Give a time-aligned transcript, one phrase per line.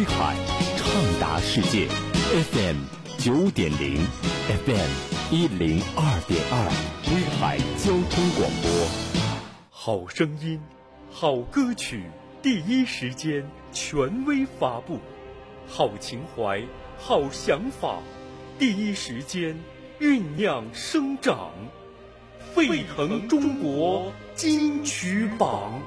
[0.00, 0.34] 威海
[0.78, 1.86] 畅达世界。
[2.32, 2.76] FM
[3.18, 3.98] 九点零
[4.64, 4.88] FM
[5.30, 6.72] 一零二点二
[7.12, 8.70] 威海交通广播，
[9.68, 10.58] 好声音，
[11.10, 12.04] 好歌曲，
[12.40, 15.00] 第一时间权威发布，
[15.68, 16.62] 好情怀，
[16.96, 17.98] 好想法，
[18.58, 19.54] 第一时间
[20.00, 21.50] 酝酿生长，
[22.54, 25.82] 沸腾中国金曲榜。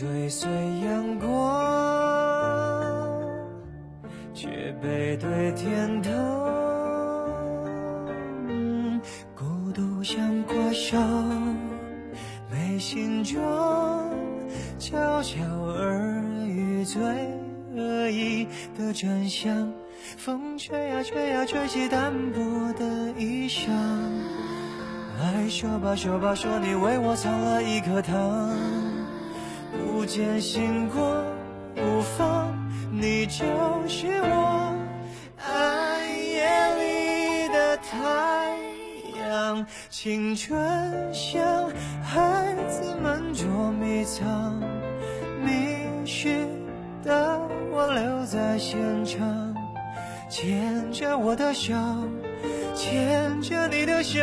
[0.00, 0.50] 追随
[0.82, 1.28] 阳光，
[4.32, 4.48] 却
[4.80, 6.10] 背对天堂。
[9.36, 10.96] 孤独像怪兽，
[12.50, 13.38] 眉心中
[14.78, 17.02] 悄悄耳语最
[17.76, 19.70] 恶意的真相。
[20.16, 22.40] 风吹呀吹呀，吹起单薄
[22.72, 23.68] 的衣裳。
[25.18, 28.48] 来说吧说吧，说你为我藏了一颗糖，
[30.10, 31.24] 不见星光
[31.76, 32.52] 无妨，
[32.90, 33.44] 你就
[33.86, 34.76] 是我
[35.38, 36.42] 暗夜
[36.74, 38.58] 里的太
[39.20, 39.64] 阳。
[39.88, 41.70] 青春像
[42.02, 44.60] 孩子们捉迷藏，
[45.44, 46.44] 迷失
[47.04, 49.54] 的我留在现场，
[50.28, 51.72] 牵着我的手，
[52.74, 54.18] 牵着你的手，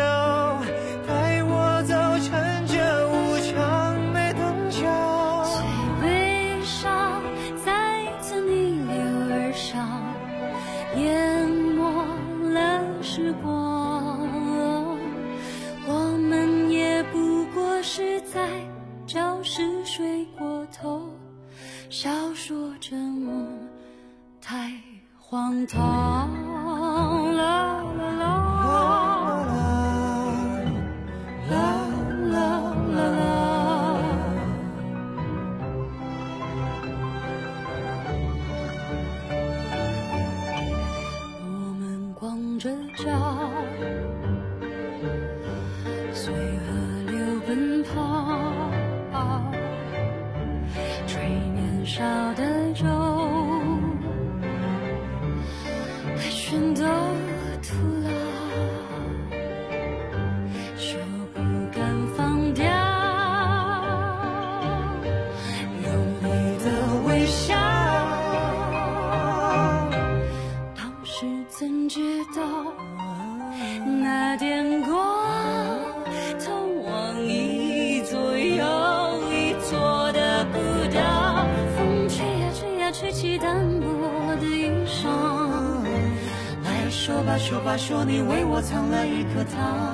[87.28, 89.94] 吧说吧，说你为我藏了一颗糖。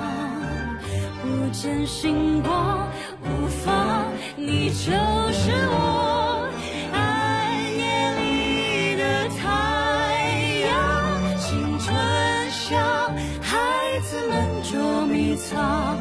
[1.20, 2.88] 不见星光
[3.22, 4.06] 无妨，
[4.36, 4.92] 你就
[5.32, 6.48] 是我
[6.92, 9.42] 暗夜里的太
[10.62, 10.70] 阳。
[11.40, 11.92] 青春
[12.50, 13.12] 像
[13.42, 15.98] 孩子们捉迷藏，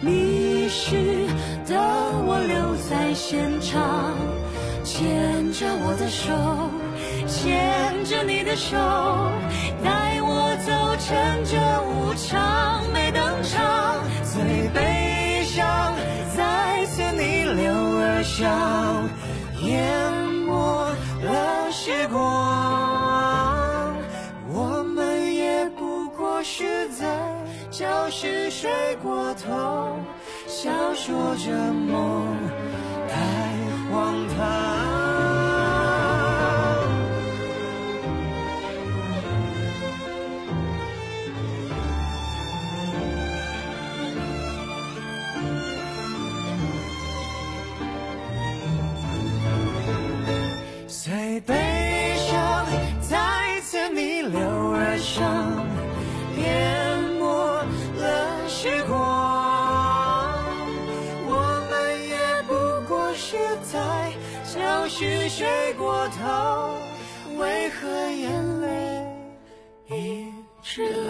[0.00, 1.28] 迷失
[1.64, 1.78] 的
[2.26, 4.16] 我留在现场，
[4.82, 6.34] 牵着我的手，
[7.28, 8.76] 牵着你的手，
[18.36, 18.44] 笑，
[19.62, 20.12] 淹
[20.44, 20.90] 没
[21.22, 22.18] 了时光。
[24.52, 27.06] 我们也不过是在
[27.70, 28.70] 教室睡
[29.02, 29.98] 过头，
[30.46, 32.36] 笑说着梦
[33.08, 33.14] 太
[33.90, 34.85] 荒唐。
[51.40, 52.66] 悲伤
[53.00, 55.66] 再次逆流而上，
[56.38, 57.26] 淹没
[57.98, 58.96] 了时光。
[61.28, 61.30] 我
[61.70, 62.16] 们也
[62.46, 62.52] 不
[62.88, 64.12] 过是在
[64.54, 66.78] 教室睡过头，
[67.38, 69.04] 为何眼泪
[69.88, 70.32] 一
[70.62, 71.05] 直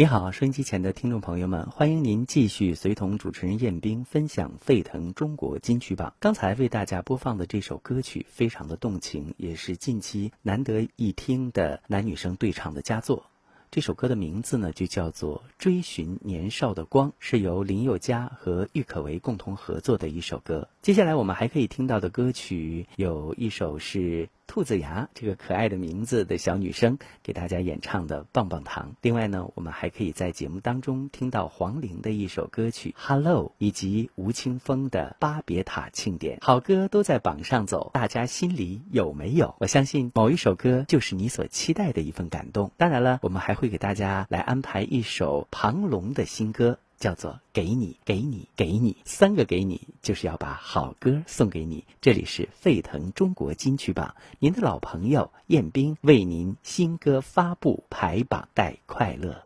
[0.00, 6.14] 你好，收音机前的听众朋友们，欢迎您继续随同主持人燕兵分享沸腾中国金曲榜。
[6.18, 13.26] 刚才为大家播放的这首歌曲非常的动情，也是近期难得一听的男女生对唱的佳作。
[13.70, 20.66] 这首歌的名字呢，就叫做《追寻年少的光》，是由林宥嘉和郁可唯共同合作的一首歌。
[20.80, 24.30] 接下来我们还可以听到的歌曲有一首是。
[24.50, 28.90] 兔子牙这个可爱的名字的小女生给大家演唱的《棒棒糖》。
[29.00, 36.38] 另外呢，我们还可以在节目当中听到黄龄的一首歌曲《Hello》，以及吴青峰的《巴别塔庆典》。
[36.44, 39.54] 好歌都在榜上走，大家心里有没有？
[39.60, 42.72] 我相信某一首歌就是你所期待的一份感动。
[42.76, 46.80] 当然了，我们还会给大家来安排一首庞龙的新歌。
[47.00, 51.82] 叫做给你，给你，给你三个给你，就是要把好歌送给你。
[51.98, 59.42] 这里是沸腾中国金曲榜，您的老朋友彦斌为您新歌发布排榜带快乐。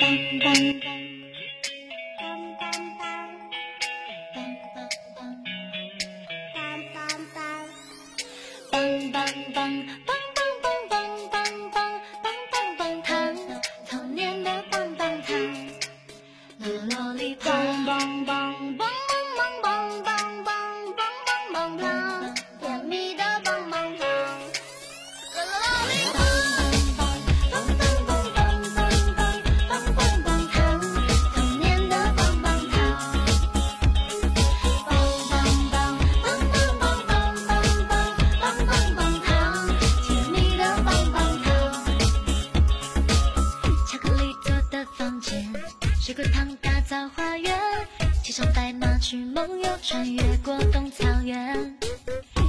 [49.06, 51.76] 是梦游，穿越过冬草原，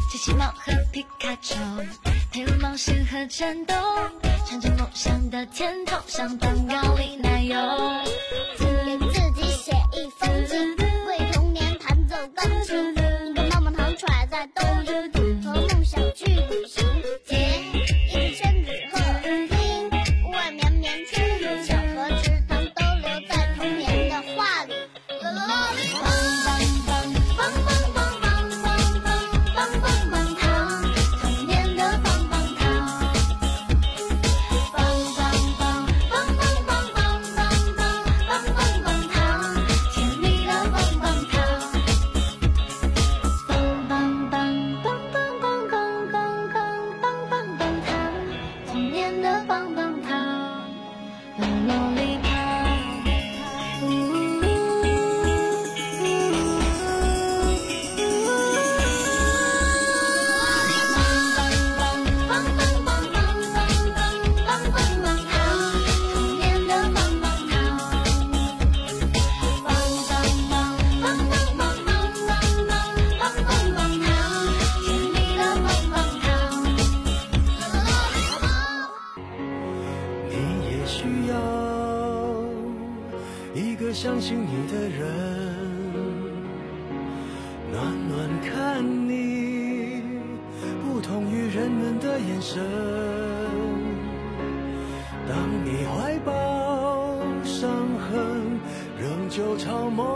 [0.10, 1.54] 机器猫和皮卡丘
[2.32, 3.74] 陪我冒险和战斗，
[4.48, 7.58] 尝尝梦想的甜头，像蛋糕里奶油。
[8.58, 15.15] 给自己写一封信，为童年弹奏钢琴，一根棒棒糖揣在兜里。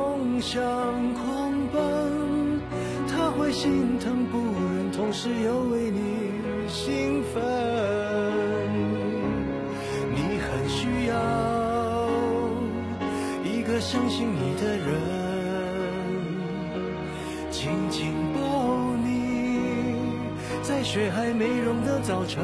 [0.09, 0.59] 梦想
[1.13, 2.59] 狂奔，
[3.07, 5.99] 他会心疼不忍，同时又为你
[6.67, 7.41] 兴奋。
[10.11, 11.13] 你很需要
[13.43, 14.87] 一个相信你的人，
[17.51, 18.39] 紧紧抱
[19.03, 19.11] 你，
[20.63, 22.43] 在雪还没融的早晨，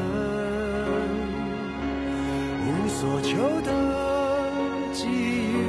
[2.61, 3.73] 无所求的
[4.93, 5.64] 给予，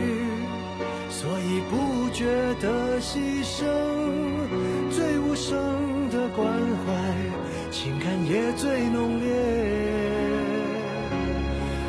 [1.18, 2.26] 所以不觉
[2.60, 3.64] 得牺牲，
[4.90, 6.46] 最无声的关
[6.84, 6.92] 怀，
[7.70, 9.32] 情感也最浓烈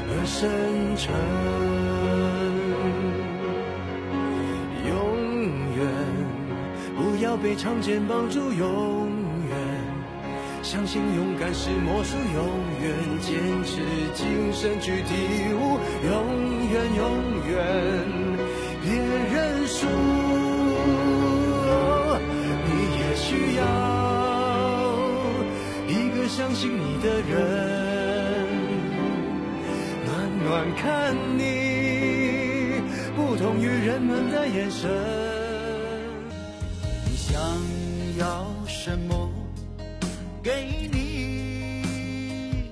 [0.09, 0.49] 而深
[0.95, 1.13] 沉。
[4.87, 4.95] 永
[5.75, 5.85] 远
[6.95, 9.09] 不要被长剑绑住，永
[9.49, 9.57] 远
[10.63, 12.47] 相信勇敢是魔术，永
[12.81, 13.81] 远坚持
[14.13, 16.15] 精神去体悟，永
[16.71, 17.03] 远永
[17.51, 17.57] 远
[30.77, 32.81] 看你
[33.15, 34.89] 不同于人们的眼神，
[37.05, 37.41] 你想
[38.19, 39.29] 要什么？
[40.43, 42.69] 给你。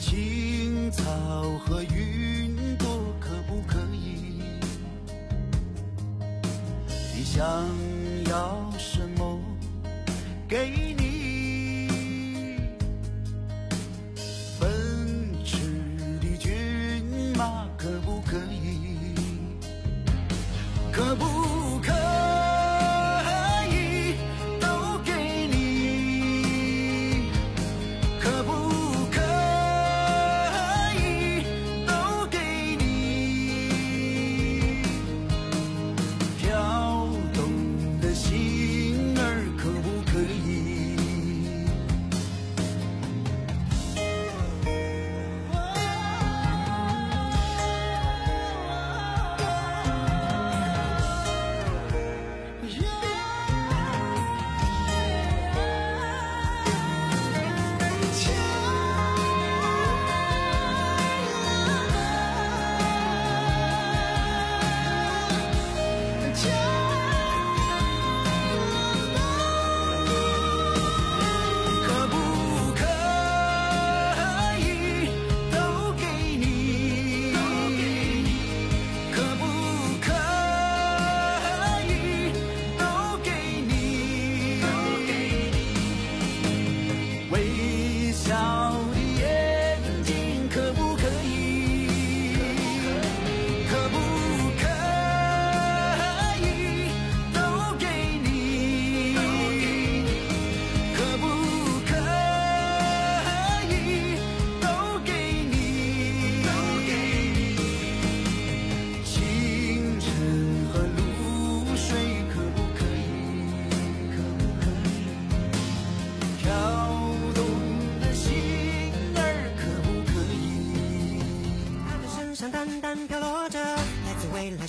[0.00, 1.02] 青草
[1.64, 2.86] 和云朵
[3.18, 4.42] 可不可以？
[7.16, 7.42] 你想
[8.30, 9.40] 要什么？
[10.46, 10.87] 给你。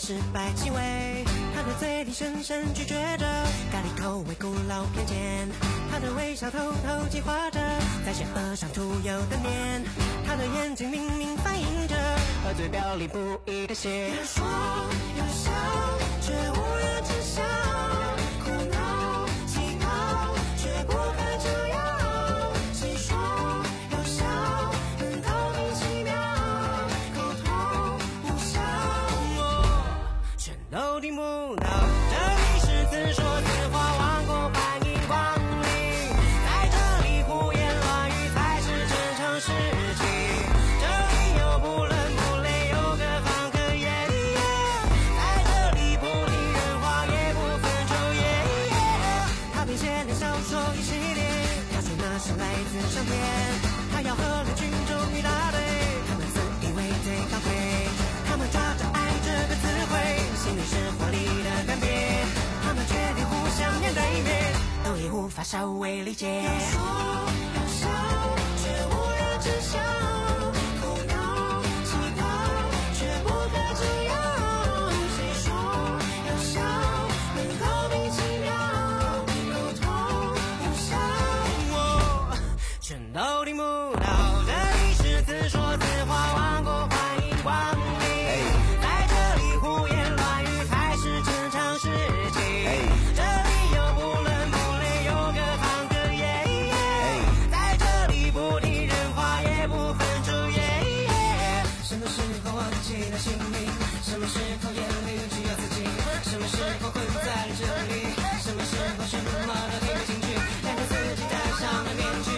[0.10, 1.24] 失败气味，
[1.54, 3.28] 他的嘴里深深咀嚼着
[3.72, 5.48] 咖喱口味古老偏见，
[5.92, 7.60] 他的微笑偷偷计划着
[8.04, 9.84] 在邪恶上涂油的面，
[10.26, 11.96] 他的眼睛明明反映着
[12.44, 14.10] 和嘴表里不一的血。
[14.26, 14.44] 说
[15.16, 15.24] 有
[50.76, 51.24] 一系列，
[51.74, 53.14] 他说那是来自上天，
[53.92, 55.60] 他要和人群中一大堆，
[56.08, 57.50] 他们自以为最高贵，
[58.28, 59.94] 他们抓着爱这个词汇，
[60.44, 61.84] 心里是华丽的干瘪，
[62.64, 66.44] 他们决定互相面对面，都已无法稍微理解。
[66.44, 66.80] 要说
[67.56, 67.88] 要笑，
[68.58, 69.78] 却无人知晓，
[108.60, 109.30] 么时候什么
[109.72, 110.28] 都听不进去？
[110.64, 112.30] 两个自己戴上了面具，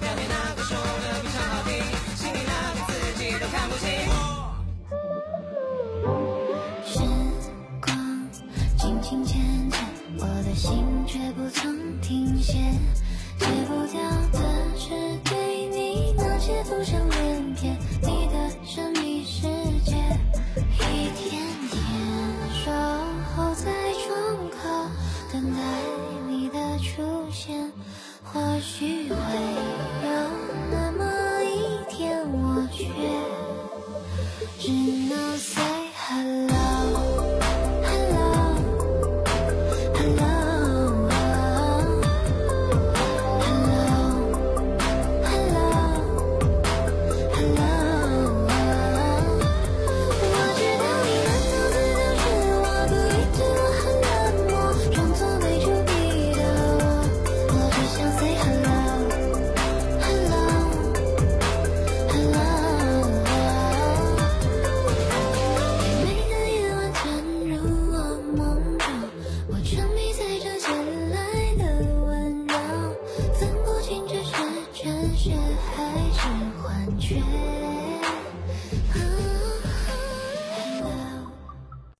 [0.00, 1.72] 表面那个说的非常好听，
[2.16, 3.88] 心里那个自己都看不清。
[6.84, 7.00] 时
[7.80, 7.88] 光
[8.76, 9.74] 轻轻浅浅，
[10.18, 12.58] 我的心却不曾停歇。
[13.38, 13.98] 戒不掉
[14.32, 14.38] 的
[14.76, 14.90] 是
[15.24, 18.34] 对你那些浮想联翩，你的
[18.66, 19.48] 神秘世
[19.82, 19.96] 界，
[20.78, 21.80] 一天天
[22.52, 22.70] 守
[23.34, 23.72] 候在
[24.04, 24.10] 窗
[24.50, 24.60] 口，
[25.32, 25.58] 等待
[26.28, 27.70] 你的出现。
[28.22, 30.10] 或许会有
[30.70, 32.84] 那么一天，我却。
[34.58, 34.70] 只
[35.08, 35.36] 能